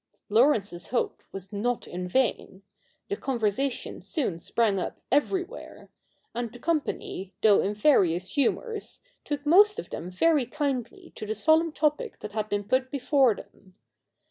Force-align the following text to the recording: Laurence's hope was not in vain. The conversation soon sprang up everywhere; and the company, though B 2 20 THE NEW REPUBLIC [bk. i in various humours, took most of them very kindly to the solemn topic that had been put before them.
Laurence's 0.29 0.87
hope 0.87 1.21
was 1.31 1.53
not 1.53 1.85
in 1.87 2.07
vain. 2.07 2.63
The 3.07 3.15
conversation 3.15 4.01
soon 4.01 4.39
sprang 4.39 4.79
up 4.79 4.99
everywhere; 5.11 5.89
and 6.33 6.51
the 6.51 6.57
company, 6.57 7.33
though 7.43 7.57
B 7.59 7.65
2 7.65 7.65
20 7.65 7.67
THE 7.67 7.67
NEW 7.67 7.69
REPUBLIC 7.69 7.77
[bk. 7.77 7.85
i 7.85 7.87
in 7.87 7.93
various 7.99 8.31
humours, 8.33 9.01
took 9.23 9.45
most 9.45 9.77
of 9.77 9.91
them 9.91 10.09
very 10.09 10.47
kindly 10.47 11.11
to 11.13 11.27
the 11.27 11.35
solemn 11.35 11.71
topic 11.71 12.17
that 12.21 12.31
had 12.31 12.49
been 12.49 12.63
put 12.63 12.89
before 12.89 13.35
them. 13.35 13.75